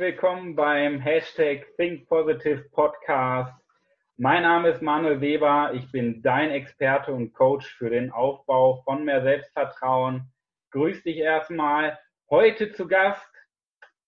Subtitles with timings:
[0.00, 3.52] Willkommen beim Hashtag Think Positive Podcast.
[4.16, 5.72] Mein Name ist Manuel Weber.
[5.74, 10.32] Ich bin dein Experte und Coach für den Aufbau von mehr Selbstvertrauen.
[10.70, 11.98] Grüß dich erstmal.
[12.30, 13.30] Heute zu Gast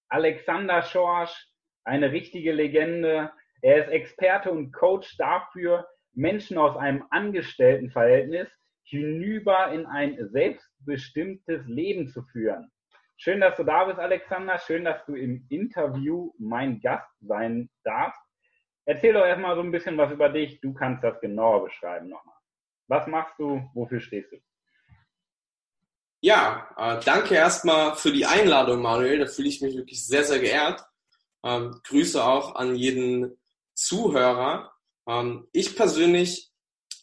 [0.09, 1.47] Alexander Schorsch,
[1.85, 3.31] eine richtige Legende.
[3.61, 8.49] Er ist Experte und Coach dafür, Menschen aus einem Angestelltenverhältnis
[8.85, 12.73] hinüber in ein selbstbestimmtes Leben zu führen.
[13.25, 14.59] Schön, dass du da bist, Alexander.
[14.59, 18.21] Schön, dass du im Interview mein Gast sein darfst.
[18.85, 20.61] Erzähl doch erstmal so ein bisschen was über dich.
[20.61, 22.35] Du kannst das genauer beschreiben nochmal.
[22.89, 23.63] Was machst du?
[23.75, 24.39] Wofür stehst du?
[26.21, 29.21] Ja, äh, danke erstmal für die Einladung, Manuel.
[29.21, 30.85] Da fühle ich mich wirklich sehr, sehr geehrt.
[31.45, 33.39] Ähm, Grüße auch an jeden
[33.73, 34.73] Zuhörer.
[35.07, 36.51] Ähm, ich persönlich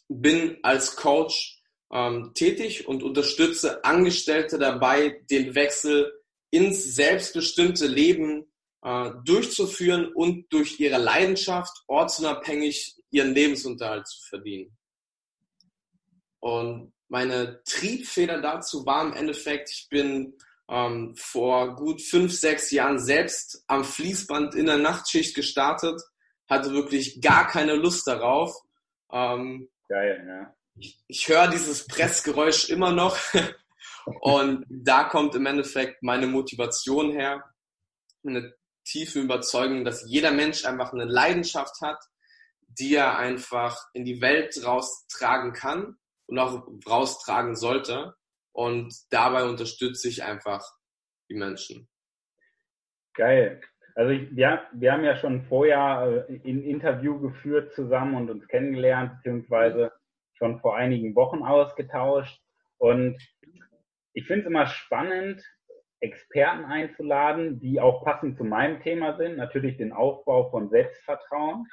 [0.08, 1.60] bin als Coach
[1.92, 6.19] ähm, tätig und unterstütze Angestellte dabei, den Wechsel
[6.50, 8.46] ins selbstbestimmte Leben
[8.82, 14.76] äh, durchzuführen und durch ihre Leidenschaft ortsunabhängig ihren Lebensunterhalt zu verdienen.
[16.40, 20.34] Und meine Triebfeder dazu war im Endeffekt, ich bin
[20.68, 26.00] ähm, vor gut fünf, sechs Jahren selbst am Fließband in der Nachtschicht gestartet,
[26.48, 28.54] hatte wirklich gar keine Lust darauf.
[29.12, 33.16] Ähm, Geil, ja ich, ich höre dieses Pressgeräusch immer noch.
[34.04, 37.44] Und da kommt im Endeffekt meine Motivation her,
[38.26, 41.98] eine tiefe Überzeugung, dass jeder Mensch einfach eine Leidenschaft hat,
[42.78, 48.14] die er einfach in die Welt raustragen kann und auch raustragen sollte.
[48.52, 50.64] Und dabei unterstütze ich einfach
[51.28, 51.88] die Menschen.
[53.14, 53.60] Geil.
[53.94, 58.46] Also ich, wir, wir haben ja schon vorher äh, ein Interview geführt zusammen und uns
[58.48, 59.92] kennengelernt, beziehungsweise
[60.34, 62.40] schon vor einigen Wochen ausgetauscht.
[62.78, 63.18] Und
[64.12, 65.42] ich finde es immer spannend,
[66.00, 69.36] Experten einzuladen, die auch passend zu meinem Thema sind.
[69.36, 71.66] Natürlich den Aufbau von Selbstvertrauen.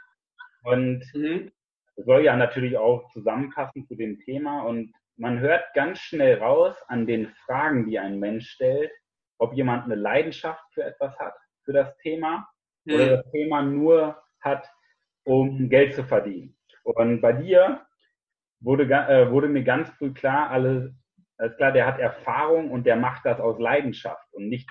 [0.64, 1.52] Und mhm.
[1.96, 4.64] soll ja natürlich auch zusammenpassen zu dem Thema.
[4.64, 8.92] Und man hört ganz schnell raus an den Fragen, die ein Mensch stellt,
[9.38, 12.48] ob jemand eine Leidenschaft für etwas hat, für das Thema,
[12.84, 12.94] mhm.
[12.94, 14.70] oder das Thema nur hat,
[15.24, 16.58] um Geld zu verdienen.
[16.84, 17.86] Und bei dir
[18.60, 20.94] wurde, äh, wurde mir ganz früh klar, alles,
[21.38, 24.70] alles klar, der hat Erfahrung und der macht das aus Leidenschaft und nicht,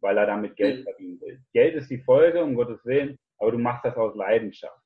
[0.00, 0.84] weil er damit Geld mhm.
[0.84, 1.44] verdienen will.
[1.52, 4.80] Geld ist die Folge, um Gottes Willen, aber du machst das aus Leidenschaft.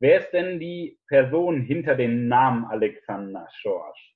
[0.00, 4.14] Wer ist denn die Person hinter dem Namen Alexander Schorsch?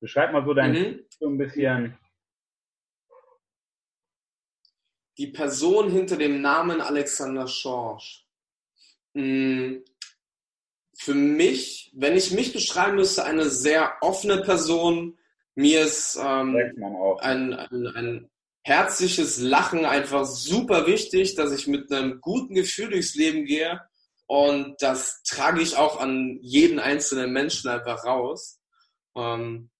[0.00, 1.06] Beschreib mal so dein mhm.
[1.10, 1.98] so ein bisschen.
[5.18, 8.26] Die Person hinter dem Namen Alexander Schorsch.
[9.14, 9.84] Hm,
[10.96, 15.18] für mich, wenn ich mich beschreiben müsste, eine sehr offene Person.
[15.60, 16.56] Mir ist ähm,
[17.20, 18.30] ein, ein, ein
[18.62, 23.80] herzliches Lachen einfach super wichtig, dass ich mit einem guten Gefühl durchs Leben gehe.
[24.26, 28.58] Und das trage ich auch an jeden einzelnen Menschen einfach raus.
[29.14, 29.70] Ähm,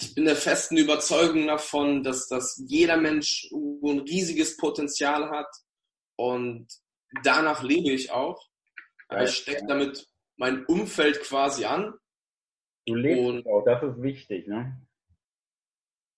[0.00, 5.54] ich bin der festen Überzeugung davon, dass, dass jeder Mensch ein riesiges Potenzial hat.
[6.16, 6.66] Und
[7.22, 8.48] danach lebe ich auch.
[9.08, 10.04] Aber ich stecke damit
[10.36, 11.94] mein Umfeld quasi an.
[12.86, 14.80] Du lebst und, auch, das ist wichtig, ne?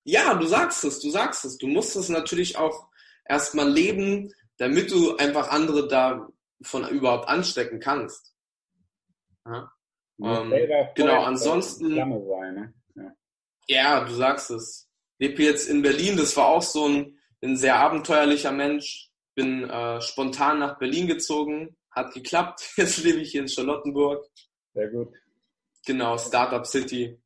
[0.04, 1.58] Ja, du sagst es, du sagst es.
[1.58, 2.88] Du musst es natürlich auch
[3.24, 8.34] erstmal leben, damit du einfach andere davon überhaupt anstecken kannst.
[9.46, 9.72] Ja,
[10.22, 10.52] ähm,
[10.94, 11.94] genau, ansonsten.
[11.94, 12.74] Sein, ne?
[12.94, 13.12] ja.
[13.66, 14.04] ja.
[14.04, 14.88] du sagst es.
[15.18, 19.10] Ich lebe jetzt in Berlin, das war auch so ein, ein sehr abenteuerlicher Mensch.
[19.34, 22.72] Bin äh, spontan nach Berlin gezogen, hat geklappt.
[22.76, 24.24] Jetzt lebe ich hier in Charlottenburg.
[24.74, 25.12] Sehr gut.
[25.86, 27.20] Genau, Startup City.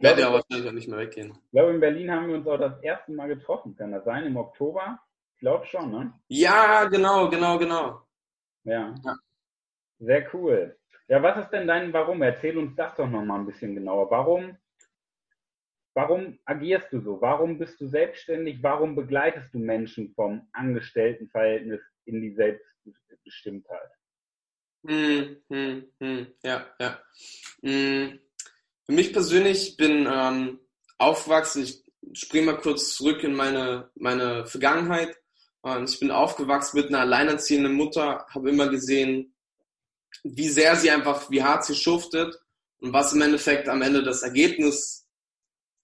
[0.00, 1.32] Werde ja wahrscheinlich auch nicht mehr weggehen.
[1.32, 3.76] Ich glaube, in Berlin haben wir uns auch das erste Mal getroffen.
[3.76, 4.24] Kann das sein?
[4.24, 4.98] Im Oktober?
[5.34, 6.12] Ich glaube schon, ne?
[6.28, 8.02] Ja, genau, genau, genau.
[8.64, 8.94] Ja.
[9.04, 9.16] ja.
[9.98, 10.76] Sehr cool.
[11.08, 12.22] Ja, was ist denn dein Warum?
[12.22, 14.10] Erzähl uns das doch nochmal ein bisschen genauer.
[14.10, 14.56] Warum,
[15.94, 17.20] warum agierst du so?
[17.20, 18.62] Warum bist du selbstständig?
[18.62, 22.70] Warum begleitest du Menschen vom Angestelltenverhältnis in die Selbst
[23.30, 23.90] Bestimmtheit.
[24.86, 27.02] Hm, hm, hm, ja, ja.
[27.62, 28.19] Hm.
[29.00, 30.60] Mich persönlich bin ähm,
[30.98, 31.82] aufgewachsen, ich
[32.12, 35.16] springe mal kurz zurück in meine, meine Vergangenheit.
[35.62, 39.34] Und ich bin aufgewachsen mit einer alleinerziehenden Mutter, habe immer gesehen,
[40.22, 42.38] wie sehr sie einfach, wie hart sie schuftet
[42.80, 45.08] und was im Endeffekt am Ende das Ergebnis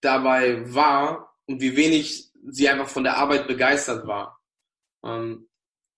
[0.02, 4.38] dabei war und wie wenig sie einfach von der Arbeit begeistert war.
[5.02, 5.48] Ähm,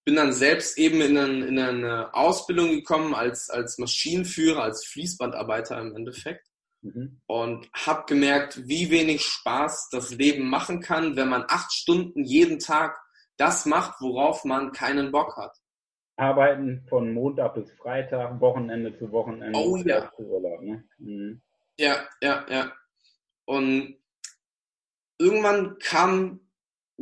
[0.04, 5.80] bin dann selbst eben in eine, in eine Ausbildung gekommen als, als Maschinenführer, als Fließbandarbeiter
[5.80, 6.48] im Endeffekt.
[6.82, 7.20] Mhm.
[7.26, 12.58] Und habe gemerkt, wie wenig Spaß das Leben machen kann, wenn man acht Stunden jeden
[12.58, 12.98] Tag
[13.36, 15.56] das macht, worauf man keinen Bock hat.
[16.16, 19.58] Arbeiten von Montag bis Freitag, Wochenende zu Wochenende.
[19.58, 20.12] Oh ja.
[20.18, 20.84] Urlaub, ne?
[20.98, 21.40] mhm.
[21.78, 22.72] Ja, ja, ja.
[23.44, 23.96] Und
[25.16, 26.40] irgendwann kam,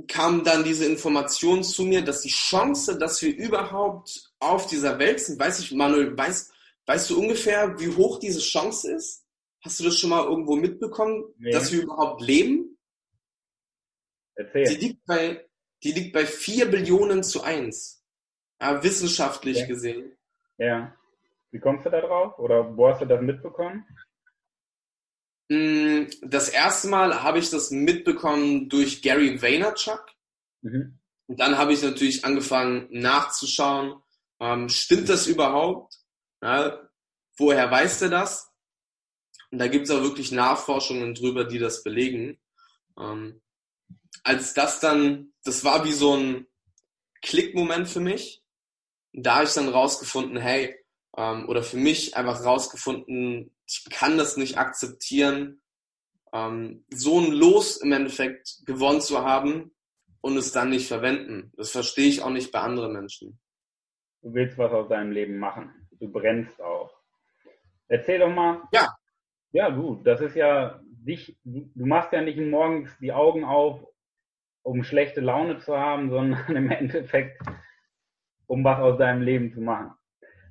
[0.07, 5.21] kam dann diese Information zu mir, dass die Chance, dass wir überhaupt auf dieser Welt
[5.21, 6.53] sind, weiß ich, Manuel, weißt,
[6.85, 9.26] weißt du ungefähr, wie hoch diese Chance ist?
[9.67, 11.51] Hast du das schon mal irgendwo mitbekommen, nee.
[11.51, 12.79] dass wir überhaupt leben?
[14.37, 14.63] Erzähl.
[14.63, 15.45] Die liegt bei,
[15.83, 18.05] die liegt bei 4 Billionen zu 1.
[18.61, 19.67] Ja, wissenschaftlich ja.
[19.67, 20.17] gesehen.
[20.57, 20.97] Ja.
[21.51, 22.39] Wie kommst du da drauf?
[22.39, 23.85] Oder wo hast du das mitbekommen?
[25.49, 30.07] Mm, das erste Mal habe ich das mitbekommen durch Gary Vaynerchuk.
[30.63, 31.01] Mhm.
[31.27, 34.01] Und dann habe ich natürlich angefangen nachzuschauen,
[34.39, 35.99] ähm, stimmt das überhaupt?
[36.41, 36.89] Ja,
[37.37, 38.53] woher weiß der das?
[39.51, 42.39] Und da gibt es auch wirklich Nachforschungen drüber, die das belegen.
[42.99, 43.41] Ähm,
[44.25, 46.47] als das dann, das war wie so ein
[47.23, 48.43] Klickmoment für mich.
[49.13, 50.77] Da habe ich dann rausgefunden, hey,
[51.17, 55.63] ähm, oder für mich einfach rausgefunden, ich kann das nicht akzeptieren,
[56.33, 59.75] ähm, so ein Los im Endeffekt gewonnen zu haben
[60.21, 61.53] und es dann nicht verwenden.
[61.57, 63.39] Das verstehe ich auch nicht bei anderen Menschen.
[64.23, 65.89] Du willst was aus deinem Leben machen.
[65.99, 66.93] Du brennst auch.
[67.89, 68.63] Erzähl doch mal.
[68.73, 68.96] Ja.
[69.57, 73.81] Ja, du, das ist ja dich, du machst ja nicht morgens die Augen auf,
[74.63, 77.41] um schlechte Laune zu haben, sondern im Endeffekt,
[78.47, 79.95] um was aus deinem Leben zu machen.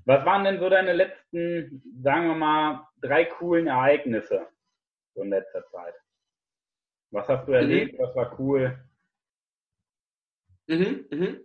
[0.06, 4.48] Was waren denn so deine letzten, sagen wir mal, drei coolen Ereignisse
[5.14, 5.94] so in letzter Zeit?
[7.12, 7.58] Was hast du mhm.
[7.58, 7.94] erlebt?
[7.94, 8.00] Mhm.
[8.00, 8.80] Was war cool?
[10.66, 11.40] Mhm, mhm.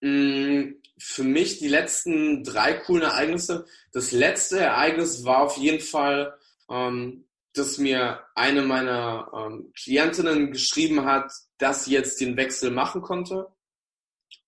[0.00, 3.66] Mm, für mich die letzten drei coolen Ereignisse.
[3.92, 6.36] Das letzte Ereignis war auf jeden Fall,
[6.72, 13.02] ähm, dass mir eine meiner ähm, Klientinnen geschrieben hat, dass sie jetzt den Wechsel machen
[13.02, 13.48] konnte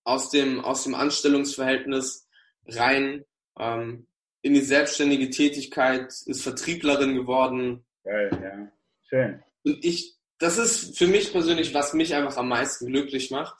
[0.03, 2.27] aus dem, aus dem Anstellungsverhältnis
[2.65, 3.25] rein
[3.59, 4.07] ähm,
[4.41, 7.85] in die selbstständige Tätigkeit, ist Vertrieblerin geworden.
[8.03, 8.71] Geil, ja.
[9.07, 9.43] Schön.
[9.63, 13.55] Und ich, das ist für mich persönlich, was mich einfach am meisten glücklich macht.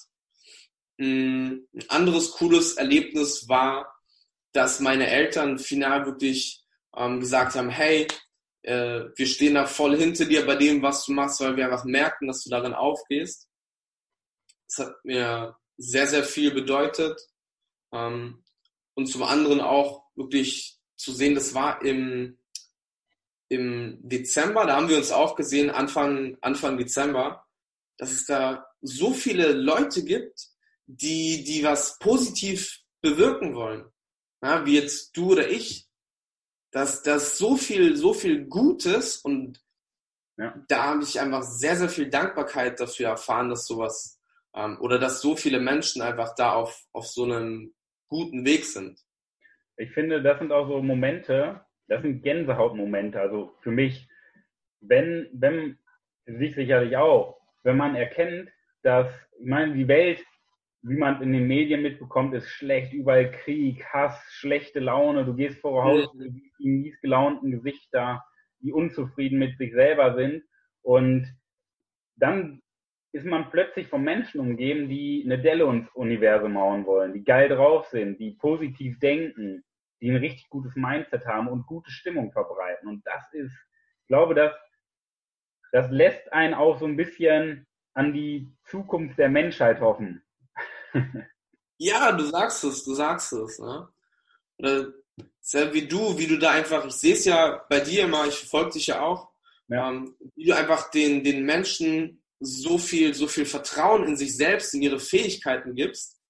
[0.97, 3.95] Mm, ein anderes cooles Erlebnis war,
[4.53, 6.63] dass meine Eltern final wirklich
[6.95, 8.07] ähm, gesagt haben, hey,
[8.65, 11.85] äh, wir stehen da voll hinter dir bei dem, was du machst, weil wir einfach
[11.85, 13.47] merken, dass du darin aufgehst.
[14.67, 17.19] Das hat mir sehr, sehr viel bedeutet.
[17.93, 18.43] Ähm,
[18.95, 22.39] und zum anderen auch wirklich zu sehen, das war im,
[23.49, 27.45] im Dezember, da haben wir uns auch gesehen, Anfang, Anfang Dezember,
[27.97, 30.47] dass es da so viele Leute gibt,
[30.87, 33.85] die, die was positiv bewirken wollen.
[34.41, 35.84] Ja, wie jetzt du oder ich,
[36.75, 39.63] dass das so viel, so viel Gutes und
[40.35, 40.61] ja.
[40.67, 44.21] da habe ich einfach sehr, sehr viel Dankbarkeit dafür erfahren, dass sowas
[44.53, 47.73] ähm, oder dass so viele Menschen einfach da auf, auf so einem
[48.09, 48.99] guten Weg sind.
[49.77, 53.21] Ich finde, das sind auch so Momente, das sind Gänsehautmomente.
[53.21, 54.09] Also für mich,
[54.81, 55.79] wenn, wenn,
[56.25, 58.49] sich sicherlich auch, wenn man erkennt,
[58.81, 59.07] dass,
[59.39, 60.21] ich meine, die Welt,
[60.87, 65.59] wie man in den Medien mitbekommt, ist schlecht, überall Krieg, Hass, schlechte Laune, du gehst
[65.59, 68.23] vor Haus, du siehst die mies gelaunten Gesichter,
[68.59, 70.43] die unzufrieden mit sich selber sind
[70.83, 71.27] und
[72.17, 72.61] dann
[73.13, 77.49] ist man plötzlich von Menschen umgeben, die eine Delle ins Universum hauen wollen, die geil
[77.49, 79.63] drauf sind, die positiv denken,
[80.01, 82.89] die ein richtig gutes Mindset haben und gute Stimmung verbreiten.
[82.89, 83.55] Und das ist,
[84.01, 84.53] ich glaube, das,
[85.71, 90.21] das lässt einen auch so ein bisschen an die Zukunft der Menschheit hoffen.
[91.77, 93.59] Ja, du sagst es, du sagst es.
[93.59, 93.87] Ne?
[94.57, 94.93] Oder
[95.41, 98.35] sehr wie du, wie du da einfach, ich sehe es ja bei dir immer, ich
[98.39, 99.29] verfolge dich ja auch,
[99.67, 99.89] ja.
[99.89, 104.73] Ähm, wie du einfach den, den Menschen so viel, so viel Vertrauen in sich selbst,
[104.73, 106.21] in ihre Fähigkeiten gibst.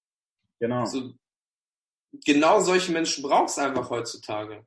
[0.58, 0.80] Genau.
[0.80, 1.12] Also,
[2.24, 4.66] genau solche Menschen braucht es einfach heutzutage.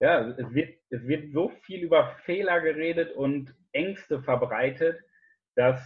[0.00, 5.00] Ja, es wird, es wird so viel über Fehler geredet und Ängste verbreitet,
[5.54, 5.80] dass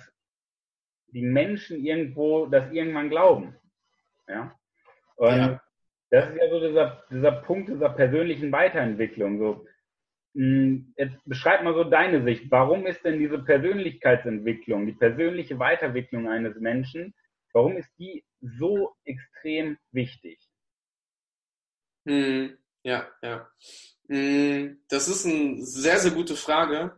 [1.09, 3.57] die Menschen irgendwo das irgendwann glauben.
[4.29, 4.55] Ja.
[5.17, 5.63] Und ja.
[6.11, 9.39] das ist ja so dieser, dieser Punkt dieser persönlichen Weiterentwicklung.
[9.39, 9.67] So,
[10.35, 12.51] hm, jetzt beschreib mal so deine Sicht.
[12.51, 17.15] Warum ist denn diese Persönlichkeitsentwicklung, die persönliche Weiterentwicklung eines Menschen,
[17.53, 20.39] warum ist die so extrem wichtig?
[22.07, 23.49] Hm, ja, ja.
[24.09, 26.95] Hm, das ist eine sehr, sehr gute Frage.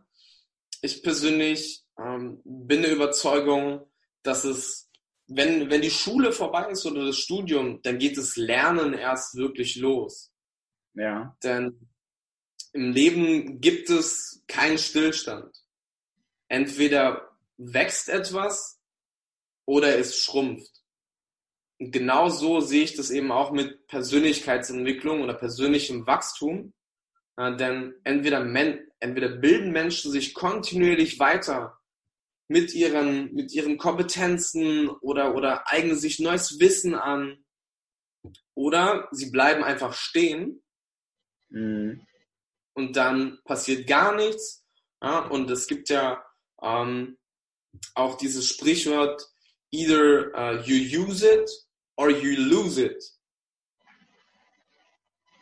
[0.81, 3.88] Ich persönlich ähm, bin der Überzeugung,
[4.29, 4.87] dass es,
[5.27, 9.75] wenn, wenn die Schule vorbei ist oder das Studium, dann geht das Lernen erst wirklich
[9.75, 10.31] los.
[10.93, 11.35] Ja.
[11.43, 11.89] Denn
[12.73, 15.51] im Leben gibt es keinen Stillstand.
[16.47, 18.79] Entweder wächst etwas
[19.65, 20.83] oder es schrumpft.
[21.79, 26.73] genau so sehe ich das eben auch mit Persönlichkeitsentwicklung oder persönlichem Wachstum.
[27.37, 28.41] Denn entweder,
[28.99, 31.78] entweder bilden Menschen sich kontinuierlich weiter
[32.49, 37.45] mit ihren, mit ihren Kompetenzen oder, oder eignen sich neues Wissen an
[38.55, 40.63] oder sie bleiben einfach stehen
[41.49, 42.05] mhm.
[42.73, 44.65] und dann passiert gar nichts.
[45.01, 46.25] Ja, und es gibt ja
[46.61, 47.17] ähm,
[47.93, 49.25] auch dieses Sprichwort,
[49.71, 51.49] either uh, you use it
[51.95, 53.01] or you lose it.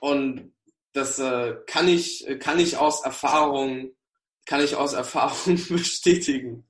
[0.01, 0.53] Und
[0.93, 3.95] das äh, kann ich kann ich aus Erfahrung
[4.45, 6.66] kann ich aus Erfahrung bestätigen.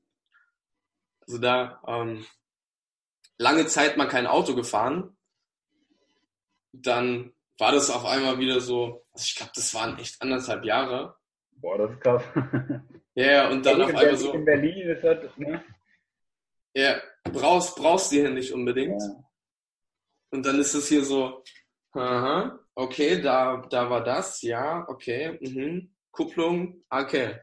[1.28, 2.26] Also da ähm,
[3.38, 5.18] lange Zeit mal kein Auto gefahren,
[6.72, 11.18] dann war das auf einmal wieder so, also ich glaube, das waren echt anderthalb Jahre.
[11.52, 12.24] Boah, das ist krass.
[13.16, 14.32] Ja, yeah, und dann auf einmal so.
[14.32, 15.64] In Berlin ist das, ne?
[16.76, 19.02] Ja, brauchst, brauchst du hier nicht unbedingt.
[19.02, 19.24] Ja.
[20.30, 21.44] Und dann ist es hier so,
[21.94, 25.96] aha, okay, da, da war das, ja, okay, mhm.
[26.12, 27.42] Kupplung, okay,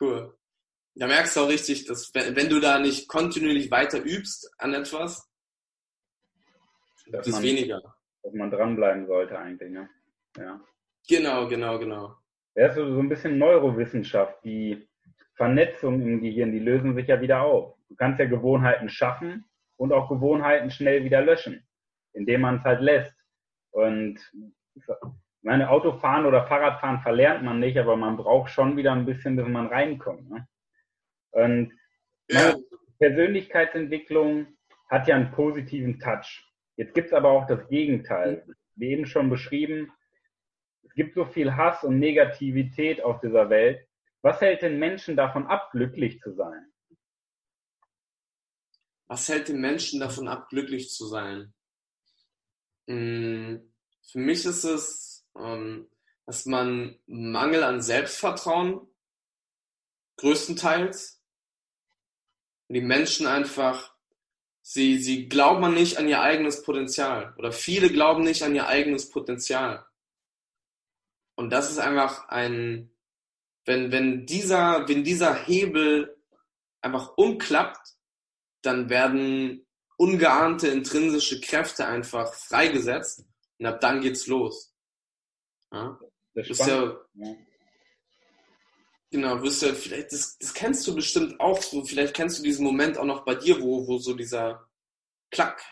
[0.00, 0.35] cool.
[0.98, 5.30] Da merkst du auch richtig, dass wenn, du da nicht kontinuierlich weiter übst an etwas,
[7.08, 7.82] das ist weniger.
[8.22, 9.88] Dass man dranbleiben sollte eigentlich, ne?
[10.36, 10.60] Ja.
[11.08, 12.16] Genau, genau, genau.
[12.54, 14.88] Ja, so, so ein bisschen Neurowissenschaft, die
[15.34, 17.76] Vernetzung im Gehirn, die lösen sich ja wieder auf.
[17.88, 19.44] Du kannst ja Gewohnheiten schaffen
[19.76, 21.64] und auch Gewohnheiten schnell wieder löschen,
[22.14, 23.14] indem man es halt lässt.
[23.70, 24.18] Und
[25.42, 29.46] meine Autofahren oder Fahrradfahren verlernt man nicht, aber man braucht schon wieder ein bisschen, bis
[29.46, 30.28] man reinkommt.
[30.30, 30.48] Ne?
[31.36, 31.78] Und
[32.30, 32.56] ja.
[32.98, 34.56] Persönlichkeitsentwicklung
[34.88, 36.50] hat ja einen positiven Touch.
[36.76, 38.46] Jetzt gibt es aber auch das Gegenteil.
[38.74, 39.92] Wie eben schon beschrieben,
[40.82, 43.86] es gibt so viel Hass und Negativität auf dieser Welt.
[44.22, 46.72] Was hält den Menschen davon ab, glücklich zu sein?
[49.06, 51.52] Was hält den Menschen davon ab, glücklich zu sein?
[52.88, 53.72] Hm,
[54.10, 55.90] für mich ist es, ähm,
[56.24, 58.88] dass man Mangel an Selbstvertrauen
[60.16, 61.15] größtenteils
[62.74, 63.94] die Menschen einfach,
[64.62, 69.08] sie, sie glauben nicht an ihr eigenes Potenzial oder viele glauben nicht an ihr eigenes
[69.10, 69.86] Potenzial.
[71.36, 72.90] Und das ist einfach ein,
[73.64, 76.16] wenn, wenn dieser, wenn dieser Hebel
[76.80, 77.94] einfach umklappt,
[78.62, 83.24] dann werden ungeahnte intrinsische Kräfte einfach freigesetzt
[83.58, 84.74] und ab dann geht's los.
[85.72, 85.98] Ja?
[86.34, 87.34] Das ist ja, ja,
[89.12, 92.64] Genau, wirst du vielleicht, das, das kennst du bestimmt auch so, vielleicht kennst du diesen
[92.64, 94.66] Moment auch noch bei dir, wo, wo so dieser
[95.30, 95.62] Klack,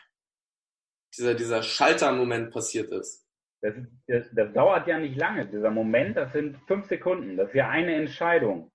[1.17, 3.26] dieser, dieser Schaltermoment passiert ist.
[3.61, 3.75] Das,
[4.07, 7.69] das, das dauert ja nicht lange, dieser Moment, das sind fünf Sekunden, das ist ja
[7.69, 8.71] eine Entscheidung.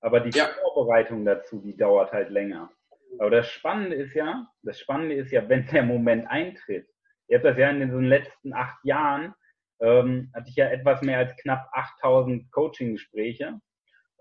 [0.00, 0.48] Aber die ja.
[0.74, 2.72] Vorbereitung dazu, die dauert halt länger.
[3.20, 6.88] Aber das Spannende ist ja, das Spannende ist ja, wenn der Moment eintritt.
[7.28, 9.32] Ihr habt das ja in den letzten acht Jahren,
[9.80, 13.60] ähm, hatte ich ja etwas mehr als knapp 8000 Coaching-Gespräche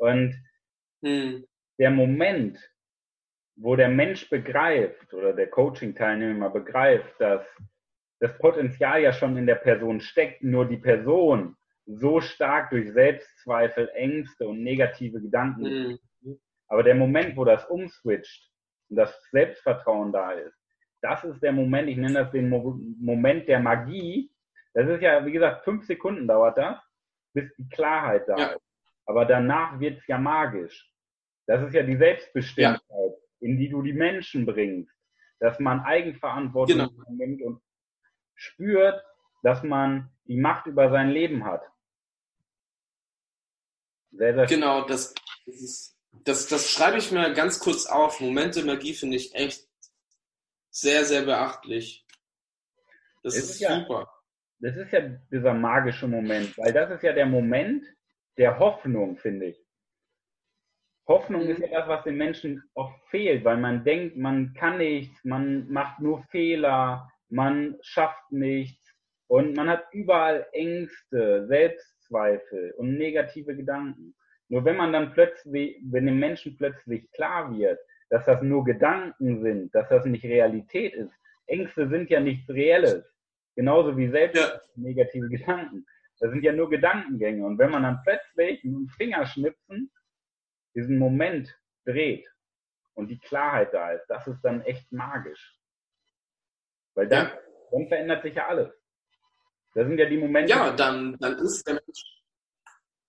[0.01, 0.35] und
[1.03, 1.45] hm.
[1.77, 2.57] der Moment,
[3.55, 7.45] wo der Mensch begreift oder der Coaching-Teilnehmer begreift, dass
[8.19, 11.55] das Potenzial ja schon in der Person steckt, nur die Person
[11.85, 15.99] so stark durch Selbstzweifel, Ängste und negative Gedanken.
[16.23, 16.39] Mhm.
[16.67, 18.49] Aber der Moment, wo das umswitcht
[18.89, 20.57] und das Selbstvertrauen da ist,
[21.01, 24.31] das ist der Moment, ich nenne das den Mo Moment der Magie.
[24.73, 26.79] Das ist ja, wie gesagt, fünf Sekunden dauert das,
[27.33, 28.47] bis die Klarheit da ja.
[28.47, 28.70] ist.
[29.05, 30.91] Aber danach wird es ja magisch.
[31.47, 33.13] Das ist ja die Selbstbestimmtheit, ja.
[33.39, 34.93] in die du die Menschen bringst.
[35.39, 36.91] Dass man Eigenverantwortung genau.
[37.09, 37.61] nimmt und
[38.35, 39.03] spürt,
[39.43, 41.63] dass man die Macht über sein Leben hat.
[44.11, 45.13] Sehr, sehr genau, das,
[45.45, 48.19] das, ist, das, das schreibe ich mir ganz kurz auf.
[48.19, 49.67] Momente Magie finde ich echt
[50.69, 52.05] sehr, sehr beachtlich.
[53.23, 54.11] Das ist, ist ja, super.
[54.59, 57.85] Das ist ja dieser magische Moment, weil das ist ja der Moment,
[58.37, 59.65] der Hoffnung, finde ich.
[61.07, 65.23] Hoffnung ist ja das, was den Menschen oft fehlt, weil man denkt, man kann nichts,
[65.23, 68.95] man macht nur Fehler, man schafft nichts
[69.27, 74.15] und man hat überall Ängste, Selbstzweifel und negative Gedanken.
[74.49, 79.41] Nur wenn man dann plötzlich, wenn dem Menschen plötzlich klar wird, dass das nur Gedanken
[79.41, 81.13] sind, dass das nicht Realität ist.
[81.47, 83.05] Ängste sind ja nichts Reelles.
[83.55, 84.61] Genauso wie selbst ja.
[84.75, 85.85] negative Gedanken.
[86.21, 87.43] Das sind ja nur Gedankengänge.
[87.43, 89.91] Und wenn man dann plötzlich mit dem Fingerschnipsen
[90.75, 92.27] diesen Moment dreht
[92.93, 95.59] und die Klarheit da ist, das ist dann echt magisch.
[96.93, 97.39] Weil dann, ja.
[97.71, 98.71] dann verändert sich ja alles.
[99.73, 100.51] Das sind ja die Momente.
[100.51, 102.21] Ja, dann, dann ist der Mensch,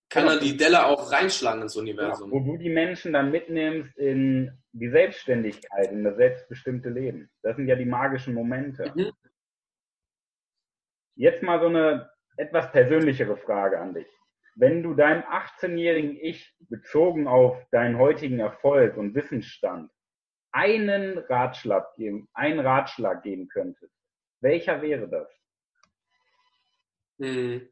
[0.08, 2.30] kann er die Delle auch reinschlagen ins Universum.
[2.30, 7.30] Ja, wo du die Menschen dann mitnimmst in die Selbstständigkeit, in das selbstbestimmte Leben.
[7.42, 8.90] Das sind ja die magischen Momente.
[8.94, 9.12] Mhm.
[11.14, 14.08] Jetzt mal so eine etwas persönlichere Frage an dich.
[14.54, 19.90] Wenn du deinem 18-jährigen Ich bezogen auf deinen heutigen Erfolg und Wissensstand
[20.52, 23.94] einen Ratschlag geben, einen Ratschlag geben könntest,
[24.40, 25.28] welcher wäre das?
[27.18, 27.68] Hm.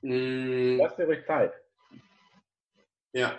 [0.00, 0.76] Hm.
[0.78, 1.54] Lass dir ruhig Zeit.
[3.12, 3.38] Ja.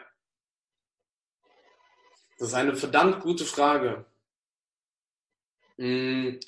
[2.39, 4.05] Das ist eine verdammt gute Frage.
[5.77, 6.39] Hm.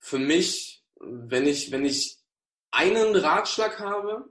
[0.00, 2.19] Für mich, wenn ich, wenn ich
[2.70, 4.30] einen Ratschlag habe,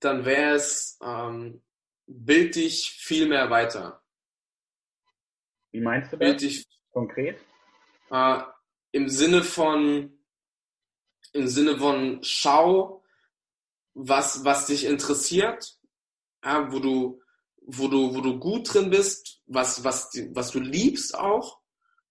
[0.00, 1.62] dann wäre es, ähm,
[2.06, 4.02] bild dich viel mehr weiter.
[5.72, 7.40] Wie meinst du das bild dich, konkret?
[8.10, 8.40] Äh,
[8.92, 10.18] Im Sinne von,
[11.32, 13.04] im Sinne von schau,
[13.94, 15.78] was, was dich interessiert,
[16.44, 17.22] ja, wo du,
[17.56, 21.60] wo du, wo du gut drin bist, was, was, was du liebst auch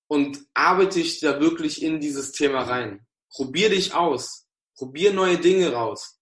[0.08, 3.08] und arbeite dich da wirklich in dieses Thema rein.
[3.30, 4.45] Probier dich aus.
[4.78, 6.22] Probier neue Dinge raus.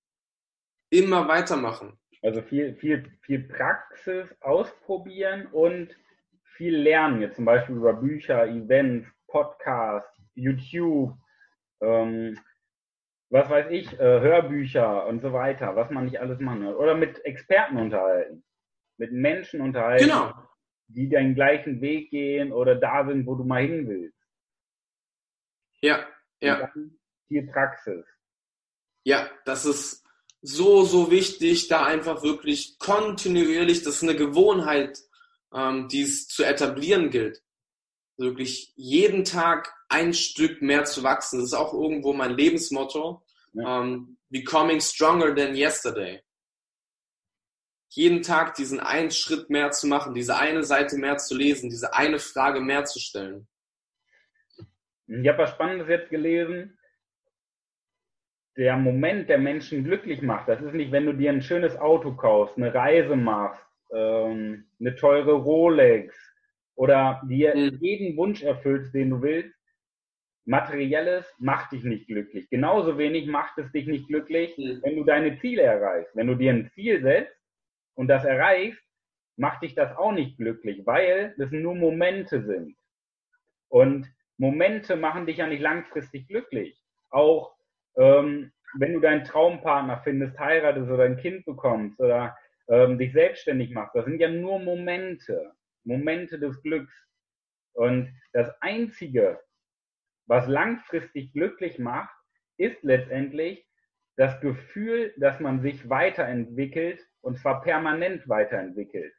[0.89, 1.99] Immer weitermachen.
[2.21, 5.95] Also viel, viel, viel Praxis ausprobieren und
[6.55, 11.17] viel lernen, jetzt zum Beispiel über Bücher, Events, Podcasts, YouTube,
[11.81, 12.39] ähm,
[13.29, 16.75] was weiß ich, äh, Hörbücher und so weiter, was man nicht alles machen kann.
[16.75, 18.43] Oder mit Experten unterhalten,
[18.97, 20.33] mit Menschen unterhalten, genau.
[20.87, 24.17] die den gleichen Weg gehen oder da sind, wo du mal hin willst.
[25.81, 26.07] Ja,
[26.39, 26.71] ja.
[27.27, 28.05] viel Praxis.
[29.03, 30.03] Ja, das ist
[30.41, 34.99] so, so wichtig, da einfach wirklich kontinuierlich, das ist eine Gewohnheit,
[35.53, 37.41] ähm, die es zu etablieren gilt.
[38.17, 41.39] Wirklich jeden Tag ein Stück mehr zu wachsen.
[41.39, 43.23] Das ist auch irgendwo mein Lebensmotto.
[43.53, 43.79] Ja.
[43.79, 46.21] Um, becoming stronger than yesterday.
[47.89, 51.93] Jeden Tag diesen einen Schritt mehr zu machen, diese eine Seite mehr zu lesen, diese
[51.93, 53.47] eine Frage mehr zu stellen.
[55.05, 56.75] Ich habe was Spannendes jetzt gelesen
[58.55, 62.13] der Moment, der Menschen glücklich macht, das ist nicht, wenn du dir ein schönes Auto
[62.13, 66.15] kaufst, eine Reise machst, ähm, eine teure Rolex
[66.75, 67.77] oder dir mhm.
[67.79, 69.55] jeden Wunsch erfüllst, den du willst.
[70.45, 72.49] Materielles macht dich nicht glücklich.
[72.49, 74.81] Genauso wenig macht es dich nicht glücklich, mhm.
[74.83, 76.15] wenn du deine Ziele erreichst.
[76.15, 77.35] Wenn du dir ein Ziel setzt
[77.95, 78.83] und das erreichst,
[79.35, 82.75] macht dich das auch nicht glücklich, weil das nur Momente sind.
[83.69, 86.79] Und Momente machen dich ja nicht langfristig glücklich.
[87.09, 87.55] Auch
[87.97, 92.35] ähm, wenn du deinen Traumpartner findest, heiratest oder ein Kind bekommst oder
[92.67, 95.53] ähm, dich selbstständig machst, das sind ja nur Momente,
[95.83, 96.93] Momente des Glücks.
[97.73, 99.39] Und das Einzige,
[100.25, 102.15] was langfristig glücklich macht,
[102.57, 103.67] ist letztendlich
[104.15, 109.13] das Gefühl, dass man sich weiterentwickelt und zwar permanent weiterentwickelt.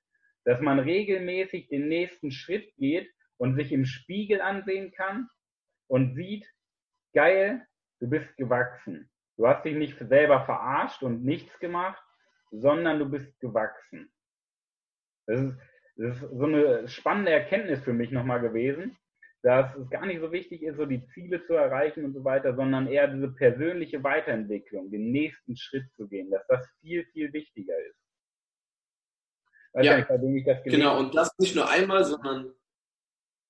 [0.44, 5.28] Dass man regelmäßig den nächsten Schritt geht und sich im Spiegel ansehen kann
[5.88, 6.46] und sieht,
[7.12, 7.66] geil,
[8.04, 9.10] du bist gewachsen.
[9.36, 12.02] Du hast dich nicht selber verarscht und nichts gemacht,
[12.50, 14.12] sondern du bist gewachsen.
[15.26, 15.56] Das ist,
[15.96, 18.96] das ist so eine spannende Erkenntnis für mich nochmal gewesen,
[19.42, 22.54] dass es gar nicht so wichtig ist, so die Ziele zu erreichen und so weiter,
[22.54, 27.78] sondern eher diese persönliche Weiterentwicklung, den nächsten Schritt zu gehen, dass das viel, viel wichtiger
[27.78, 27.98] ist.
[29.72, 32.54] Weiß ja, nicht, genau, und das nicht nur einmal, sondern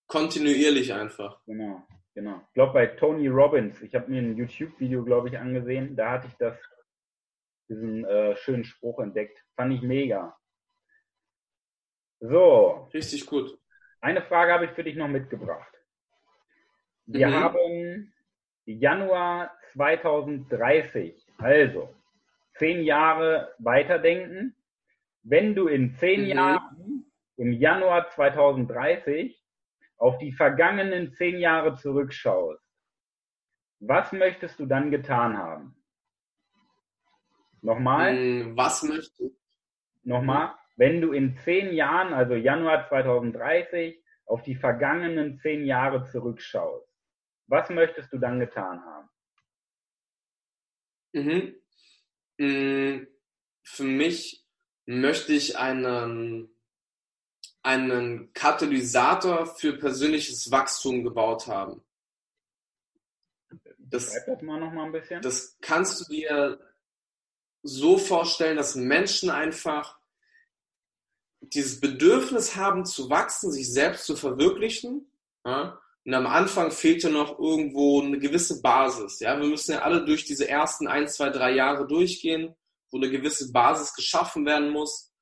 [0.07, 1.45] kontinuierlich einfach.
[1.45, 1.87] Genau.
[2.15, 2.41] Genau.
[2.47, 6.29] Ich glaube bei Tony Robbins, ich habe mir ein YouTube-Video, glaube ich, angesehen, da hatte
[6.29, 6.57] ich das,
[7.69, 9.43] diesen äh, schönen Spruch entdeckt.
[9.57, 10.37] Fand ich mega.
[12.21, 12.89] So.
[12.95, 13.59] Richtig gut.
[14.01, 15.75] Eine Frage habe ich für dich noch mitgebracht.
[17.07, 17.35] Wir mhm.
[17.35, 18.15] haben
[18.65, 21.95] Januar 2030, also
[22.55, 24.55] zehn Jahre weiterdenken.
[25.23, 26.27] Wenn du in zehn mhm.
[26.29, 29.44] Jahren im Januar 2030
[29.97, 32.61] auf die vergangenen zehn Jahre zurückschaust,
[33.81, 35.77] was möchtest du dann getan haben?
[37.61, 38.17] Nochmal?
[38.17, 39.37] Hm, was möchtest du?
[40.03, 46.87] Nochmal, wenn du in zehn Jahren, also Januar 2030, auf die vergangenen zehn Jahre zurückschaust,
[47.47, 49.09] was möchtest du dann getan haben?
[51.13, 51.55] Mhm.
[52.39, 53.07] Hm,
[53.63, 54.45] für mich
[54.87, 56.54] möchte ich einen
[57.65, 61.83] einen Katalysator für persönliches Wachstum gebaut haben.
[63.79, 65.23] Das, das, mal noch mal ein bisschen.
[65.23, 66.61] das kannst du dir
[67.63, 69.99] so vorstellen, dass Menschen einfach
[71.41, 75.11] dieses Bedürfnis haben zu wachsen, sich selbst zu verwirklichen.
[75.47, 75.81] Ja?
[76.05, 79.21] Und am Anfang fehlt ja noch irgendwo eine gewisse Basis.
[79.21, 79.41] Ja?
[79.41, 82.55] Wir müssen ja alle durch diese ersten ein, zwei, drei Jahre durchgehen,
[82.91, 85.13] wo eine gewisse Basis geschaffen werden muss.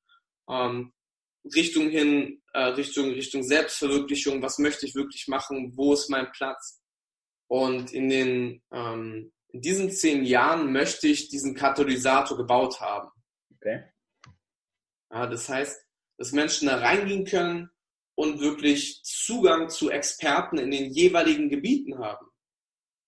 [0.49, 0.91] Ähm,
[1.55, 6.81] Richtung hin, äh, Richtung, Richtung Selbstverwirklichung, was möchte ich wirklich machen, wo ist mein Platz?
[7.47, 13.09] Und in den, ähm, in diesen zehn Jahren möchte ich diesen Katalysator gebaut haben.
[13.55, 13.83] Okay.
[15.11, 15.85] Ja, das heißt,
[16.17, 17.69] dass Menschen da reingehen können
[18.15, 22.27] und wirklich Zugang zu Experten in den jeweiligen Gebieten haben.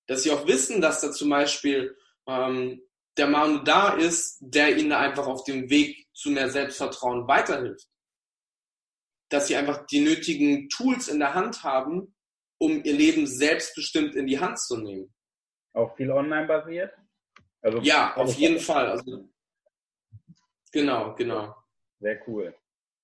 [0.08, 1.96] Dass sie auch wissen, dass da zum Beispiel
[2.28, 2.82] ähm,
[3.18, 7.88] der Mann da ist, der ihnen einfach auf dem Weg zu mehr Selbstvertrauen weiterhilft.
[9.30, 12.16] Dass sie einfach die nötigen Tools in der Hand haben,
[12.58, 15.14] um ihr Leben selbstbestimmt in die Hand zu nehmen.
[15.74, 16.94] Auch viel online basiert?
[17.62, 18.92] Also ja, auf jeden Fall.
[18.92, 19.30] Also,
[20.72, 21.56] genau, genau.
[22.00, 22.56] Sehr cool.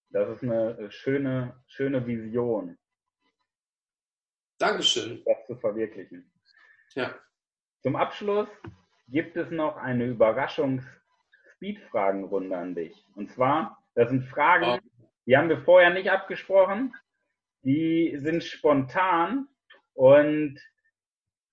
[0.10, 2.78] Das ist eine schöne, schöne Vision.
[4.58, 5.24] Dankeschön.
[5.26, 6.30] Das zu verwirklichen.
[6.94, 7.18] Ja.
[7.82, 8.50] Zum Abschluss
[9.08, 12.94] gibt es noch eine Überraschungs-Speed-Fragenrunde an dich.
[13.16, 14.78] Und zwar, das sind Fragen, oh.
[15.32, 16.94] Die haben wir vorher nicht abgesprochen.
[17.64, 19.48] Die sind spontan
[19.94, 20.60] und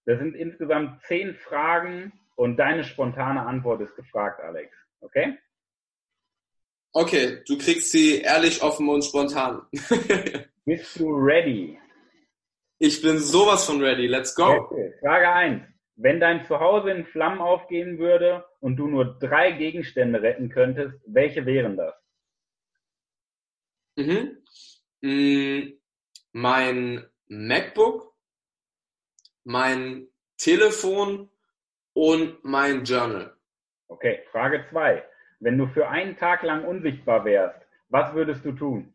[0.04, 4.74] das sind insgesamt zehn Fragen und deine spontane Antwort ist gefragt, Alex.
[5.00, 5.38] Okay?
[6.92, 9.62] Okay, du kriegst sie ehrlich, offen und spontan.
[10.64, 11.78] Bist du ready?
[12.80, 14.08] Ich bin sowas von ready.
[14.08, 14.56] Let's go.
[14.56, 14.92] Okay.
[14.98, 15.62] Frage 1.
[15.94, 21.46] Wenn dein Zuhause in Flammen aufgehen würde und du nur drei Gegenstände retten könntest, welche
[21.46, 21.94] wären das?
[23.98, 24.38] Mhm.
[25.00, 25.72] Mm,
[26.32, 28.14] mein MacBook,
[29.42, 30.06] mein
[30.36, 31.28] Telefon
[31.94, 33.36] und mein Journal.
[33.88, 35.04] Okay, Frage 2.
[35.40, 38.94] Wenn du für einen Tag lang unsichtbar wärst, was würdest du tun?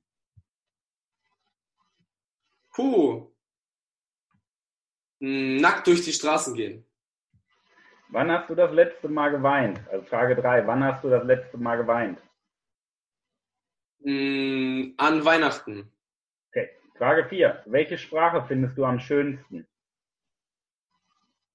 [2.74, 3.30] Puh.
[5.20, 6.86] Nackt durch die Straßen gehen.
[8.08, 9.82] Wann hast du das letzte Mal geweint?
[9.90, 10.66] Also Frage 3.
[10.66, 12.20] Wann hast du das letzte Mal geweint?
[14.06, 15.90] An Weihnachten.
[16.50, 16.70] Okay.
[16.98, 17.64] Frage 4.
[17.68, 19.66] Welche Sprache findest du am schönsten?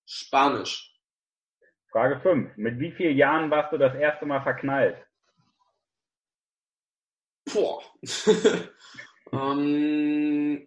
[0.07, 0.95] Spanisch.
[1.91, 2.57] Frage 5.
[2.57, 4.97] Mit wie vielen Jahren warst du das erste Mal verknallt?
[7.53, 7.83] Boah.
[9.33, 10.67] ähm,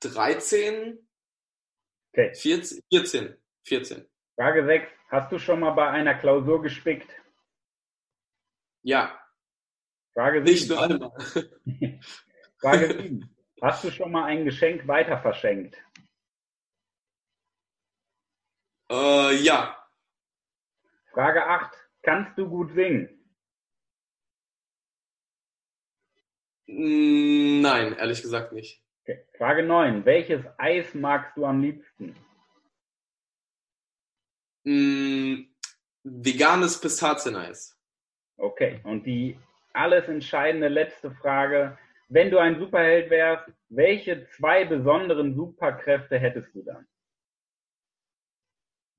[0.00, 0.98] 13?
[2.12, 2.34] Okay.
[2.34, 3.36] 14, 14.
[3.64, 4.06] 14.
[4.36, 4.86] Frage 6.
[5.10, 7.10] Hast du schon mal bei einer Klausur gespickt?
[8.88, 9.22] Ja.
[10.14, 10.44] Frage 7.
[10.44, 11.10] Nicht nur einmal.
[12.58, 13.36] Frage 7.
[13.60, 15.76] Hast du schon mal ein Geschenk weiter verschenkt?
[18.90, 19.76] Äh, ja.
[21.12, 21.70] Frage 8.
[22.02, 23.10] Kannst du gut singen?
[26.66, 28.82] Mm, nein, ehrlich gesagt nicht.
[29.02, 29.22] Okay.
[29.36, 30.06] Frage 9.
[30.06, 32.16] Welches Eis magst du am liebsten?
[34.64, 35.42] Mm,
[36.04, 37.77] veganes Pistazieneis.
[38.38, 38.80] Okay.
[38.84, 39.38] Und die
[39.72, 41.76] alles entscheidende letzte Frage.
[42.08, 46.86] Wenn du ein Superheld wärst, welche zwei besonderen Superkräfte hättest du dann?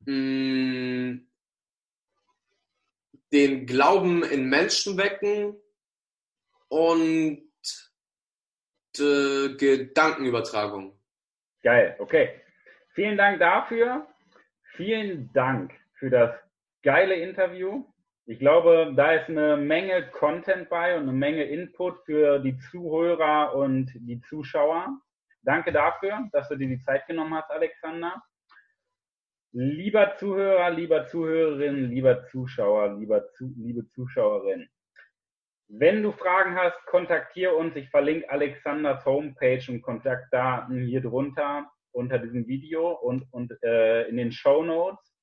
[0.06, 1.28] Mm,
[3.34, 5.56] den Glauben in Menschen wecken
[6.68, 7.50] und
[8.98, 10.98] äh, Gedankenübertragung.
[11.64, 12.42] Geil, okay.
[12.94, 14.08] Vielen Dank dafür.
[14.76, 16.32] Vielen Dank für das
[16.84, 17.86] geile Interview.
[18.30, 23.56] Ich glaube, da ist eine Menge Content bei und eine Menge Input für die Zuhörer
[23.56, 25.02] und die Zuschauer.
[25.42, 28.22] Danke dafür, dass du dir die Zeit genommen hast, Alexander.
[29.52, 34.70] Lieber Zuhörer, lieber Zuhörerin, lieber Zuschauer, lieber Zu liebe Zuschauerin,
[35.68, 37.76] wenn du Fragen hast, kontaktiere uns.
[37.78, 44.18] Ich verlinke Alexanders Homepage und Kontaktdaten hier drunter unter diesem Video und, und äh, in
[44.18, 45.16] den Show Notes.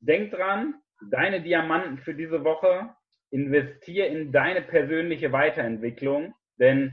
[0.00, 0.76] Denk dran,
[1.10, 2.90] deine Diamanten für diese Woche,
[3.30, 6.92] investier in deine persönliche Weiterentwicklung, denn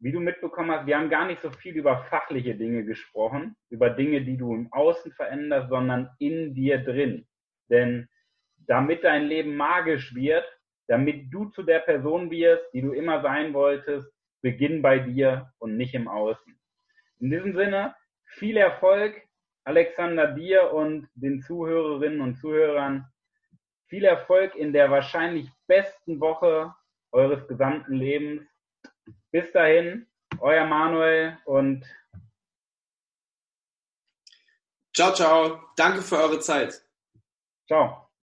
[0.00, 3.90] wie du mitbekommen hast, wir haben gar nicht so viel über fachliche Dinge gesprochen, über
[3.90, 7.26] Dinge, die du im Außen veränderst, sondern in dir drin.
[7.68, 8.08] Denn
[8.66, 10.44] damit dein Leben magisch wird,
[10.86, 14.08] damit du zu der Person wirst, die du immer sein wolltest,
[14.40, 16.58] beginn bei dir und nicht im Außen.
[17.20, 19.20] In diesem Sinne, viel Erfolg,
[19.64, 23.06] Alexander, dir und den Zuhörerinnen und Zuhörern.
[23.88, 26.74] Viel Erfolg in der wahrscheinlich besten Woche
[27.12, 28.46] eures gesamten Lebens
[29.30, 30.06] bis dahin,
[30.40, 31.84] euer Manuel und
[34.94, 35.62] ciao, ciao.
[35.76, 36.82] Danke für eure Zeit.
[37.66, 38.07] Ciao.